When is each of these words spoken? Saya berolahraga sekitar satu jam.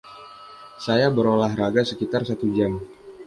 Saya 0.85 1.07
berolahraga 1.17 1.81
sekitar 1.91 2.21
satu 2.29 2.45
jam. 2.57 2.73